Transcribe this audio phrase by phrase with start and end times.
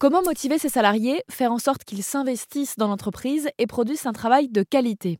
[0.00, 4.48] Comment motiver ses salariés, faire en sorte qu'ils s'investissent dans l'entreprise et produisent un travail
[4.48, 5.18] de qualité?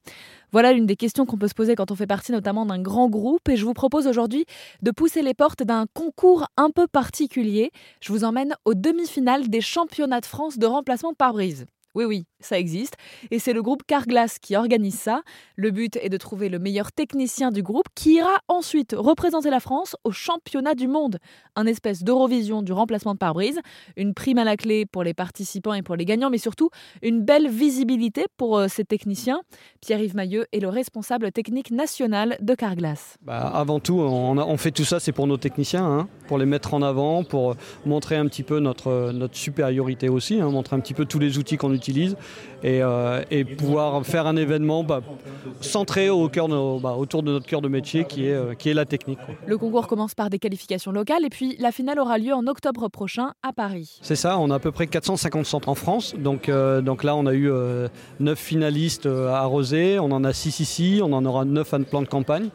[0.53, 3.11] Voilà l'une des questions qu'on peut se poser quand on fait partie notamment d'un grand
[3.11, 4.47] groupe et je vous propose aujourd'hui
[4.81, 7.73] de pousser les portes d'un concours un peu particulier.
[8.01, 11.67] Je vous emmène aux demi-finales des championnats de France de remplacement par brise.
[11.95, 12.95] Oui, oui, ça existe.
[13.31, 15.23] Et c'est le groupe Carglass qui organise ça.
[15.57, 19.61] Le but est de trouver le meilleur technicien du groupe qui ira ensuite représenter la
[19.61, 21.19] France au championnat du monde.
[21.57, 23.61] Un espèce d'Eurovision du remplacement de pare-brise.
[23.97, 26.71] Une prime à la clé pour les participants et pour les gagnants, mais surtout
[27.03, 29.41] une belle visibilité pour euh, ces techniciens.
[29.81, 33.17] Pierre-Yves Mailleux est le responsable technique national de Carglass.
[33.23, 36.75] Bah, avant tout, on, fait tout ça, c'est pour nos techniciens, hein, pour les mettre
[36.75, 40.95] en avant, pour montrer un petit peu notre, notre supériorité aussi, hein, montrer un petit
[40.95, 42.17] peu tous les outils qu'on utilise
[42.65, 45.01] euh, et, pouvoir faire un événement bah,
[45.61, 46.49] centré au cœur
[46.81, 49.19] bah, autour de notre cœur de métier qui est, euh, qui est la technique.
[49.47, 52.89] Le concours commence par des qualifications locales et puis la finale aura lieu en octobre
[52.89, 53.99] prochain à Paris.
[54.03, 56.15] C'est ça, on a à peu près 450 centres en France.
[56.19, 57.51] Donc, euh, donc là, on a eu
[58.21, 62.03] 9 finalistes à Rosé, on en a 6 ici, on en aura 9 à plan
[62.03, 62.51] de campagne.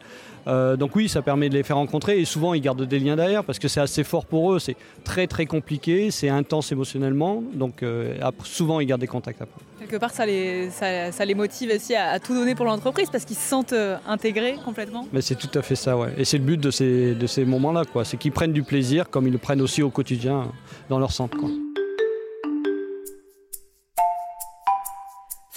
[0.46, 3.16] Euh, donc oui, ça permet de les faire rencontrer et souvent ils gardent des liens
[3.16, 7.42] derrière parce que c'est assez fort pour eux, c'est très très compliqué, c'est intense émotionnellement,
[7.52, 9.60] donc euh, souvent ils gardent des contacts après.
[9.80, 13.36] Quelque part ça les, ça, les motive aussi à, tout donner pour l'entreprise parce qu'ils
[13.36, 15.06] se sentent euh, intégrés complètement.
[15.12, 16.12] Mais c'est tout à fait ça, ouais.
[16.16, 18.04] Et c'est le but de ces, de ces moments-là, quoi.
[18.04, 20.44] C'est qu'ils prennent du plaisir comme ils le prennent aussi au quotidien
[20.88, 21.36] dans leur centre.
[21.36, 21.50] Quoi.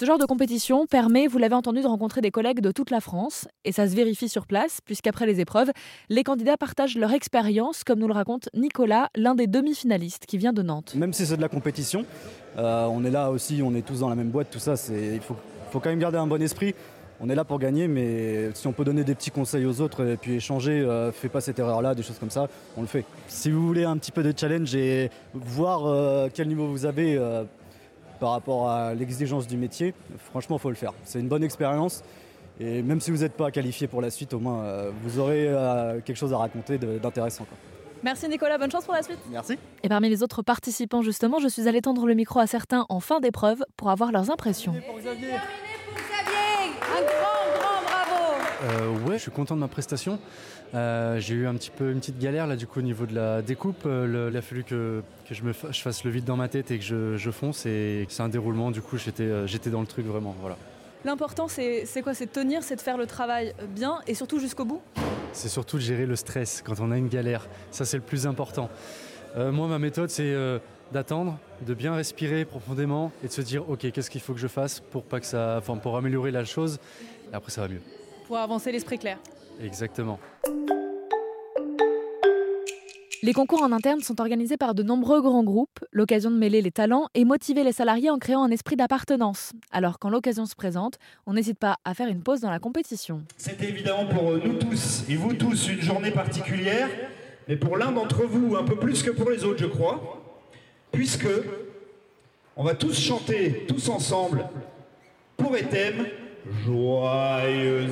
[0.00, 3.02] Ce genre de compétition permet, vous l'avez entendu, de rencontrer des collègues de toute la
[3.02, 5.70] France, et ça se vérifie sur place, puisqu'après les épreuves,
[6.08, 10.54] les candidats partagent leur expérience, comme nous le raconte Nicolas, l'un des demi-finalistes qui vient
[10.54, 10.94] de Nantes.
[10.94, 12.06] Même si c'est de la compétition,
[12.56, 15.20] euh, on est là aussi, on est tous dans la même boîte, tout ça, il
[15.20, 15.36] faut,
[15.70, 16.74] quand même garder un bon esprit.
[17.20, 20.12] On est là pour gagner, mais si on peut donner des petits conseils aux autres
[20.12, 22.48] et puis échanger, euh, fais pas cette erreur-là, des choses comme ça,
[22.78, 23.04] on le fait.
[23.28, 27.18] Si vous voulez un petit peu de challenge et voir euh, quel niveau vous avez,
[28.20, 29.94] par rapport à l'exigence du métier,
[30.30, 30.92] franchement, il faut le faire.
[31.04, 32.04] C'est une bonne expérience.
[32.60, 35.48] Et même si vous n'êtes pas qualifié pour la suite, au moins, euh, vous aurez
[35.48, 37.46] euh, quelque chose à raconter d'intéressant.
[38.02, 39.18] Merci Nicolas, bonne chance pour la suite.
[39.30, 39.58] Merci.
[39.82, 43.00] Et parmi les autres participants, justement, je suis allée tendre le micro à certains en
[43.00, 44.74] fin d'épreuve pour avoir leurs impressions.
[44.86, 45.32] Pour Xavier.
[45.32, 48.34] Un grand, grand bravo.
[48.64, 50.18] Euh, je suis content de ma prestation.
[50.74, 53.14] Euh, j'ai eu un petit peu une petite galère là du coup au niveau de
[53.14, 53.84] la découpe.
[53.86, 56.78] Euh, il a fallu que, je, me je fasse le vide dans ma tête et
[56.78, 58.70] que je, je fonce et c'est un déroulement.
[58.70, 60.34] Du coup, j'étais, euh, j'étais dans le truc vraiment.
[60.40, 60.56] Voilà.
[61.04, 62.12] L'important, c'est, quoi?
[62.12, 64.82] C'est de tenir, c'est de faire le travail bien et surtout jusqu'au bout?
[65.32, 67.46] C'est surtout de gérer le stress quand on a une galère.
[67.70, 68.68] Ça, c'est le plus important.
[69.36, 70.34] moi, ma méthode, c'est
[70.92, 74.48] d'attendre, de bien respirer profondément et de se dire ok, qu'est-ce qu'il faut que je
[74.48, 76.78] fasse pour, pas que ça, enfin, pour améliorer la chose?
[77.32, 77.80] Et après, ça va mieux.
[78.30, 79.18] Pour avancer l'esprit clair.
[79.60, 80.20] Exactement.
[83.24, 86.70] Les concours en interne sont organisés par de nombreux grands groupes, l'occasion de mêler les
[86.70, 89.50] talents et motiver les salariés en créant un esprit d'appartenance.
[89.72, 93.24] Alors quand l'occasion se présente, on n'hésite pas à faire une pause dans la compétition.
[93.36, 96.88] C'est évidemment pour nous tous et vous tous une journée particulière,
[97.48, 100.22] mais pour l'un d'entre vous un peu plus que pour les autres, je crois,
[100.92, 101.26] puisque
[102.56, 104.48] on va tous chanter tous ensemble
[105.36, 106.06] pour Etem
[106.64, 107.90] Joyeux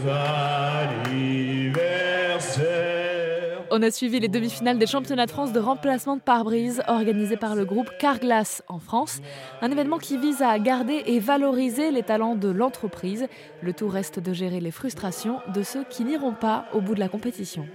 [1.07, 7.37] anniversaire On a suivi les demi-finales des championnats de France de remplacement de pare-brise organisés
[7.37, 9.21] par le groupe Carglass en France.
[9.61, 13.27] Un événement qui vise à garder et valoriser les talents de l'entreprise.
[13.61, 17.01] Le tout reste de gérer les frustrations de ceux qui n'iront pas au bout de
[17.01, 17.67] la compétition.